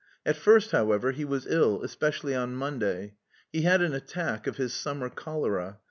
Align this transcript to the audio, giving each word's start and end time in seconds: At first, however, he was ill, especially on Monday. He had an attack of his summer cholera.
At 0.25 0.35
first, 0.35 0.71
however, 0.71 1.11
he 1.11 1.23
was 1.25 1.45
ill, 1.45 1.83
especially 1.83 2.33
on 2.33 2.55
Monday. 2.55 3.13
He 3.53 3.61
had 3.61 3.83
an 3.83 3.93
attack 3.93 4.47
of 4.47 4.57
his 4.57 4.73
summer 4.73 5.09
cholera. 5.11 5.77